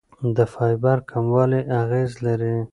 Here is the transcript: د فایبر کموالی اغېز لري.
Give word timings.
د 0.35 0.37
فایبر 0.53 0.97
کموالی 1.09 1.61
اغېز 1.81 2.11
لري. 2.25 2.55